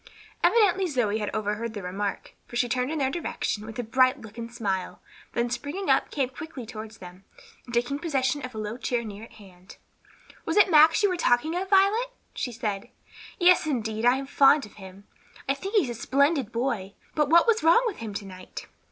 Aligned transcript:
Evidently 0.43 0.87
Zoe 0.87 1.19
had 1.19 1.29
overheard 1.31 1.75
the 1.75 1.83
remark, 1.83 2.33
for 2.47 2.55
she 2.55 2.67
turned 2.67 2.89
in 2.91 2.97
their 2.97 3.11
direction 3.11 3.67
with 3.67 3.77
a 3.77 3.83
bright 3.83 4.19
look 4.19 4.35
and 4.35 4.51
smile; 4.51 4.99
then 5.33 5.47
springing 5.51 5.91
up 5.91 6.09
came 6.09 6.29
quickly 6.29 6.65
toward 6.65 6.89
them, 6.93 7.23
and 7.65 7.73
taking 7.75 7.99
possession 7.99 8.43
of 8.43 8.55
a 8.55 8.57
low 8.57 8.77
chair 8.77 9.03
near 9.03 9.23
at 9.25 9.33
hand, 9.33 9.77
"Was 10.43 10.57
it 10.57 10.71
Max 10.71 11.03
you 11.03 11.09
were 11.09 11.17
talking 11.17 11.55
of, 11.55 11.69
Violet?" 11.69 12.07
she 12.33 12.51
said. 12.51 12.89
"Yes, 13.39 13.67
indeed, 13.67 14.03
I 14.03 14.15
am 14.15 14.25
fond 14.25 14.65
of 14.65 14.73
him. 14.81 15.03
I 15.47 15.53
think 15.53 15.75
he's 15.75 15.91
a 15.91 15.93
splendid 15.93 16.51
boy. 16.51 16.95
But 17.13 17.29
what 17.29 17.45
was 17.45 17.61
wrong 17.61 17.83
with 17.85 17.97
him 17.97 18.15
to 18.15 18.25
night?" 18.25 18.65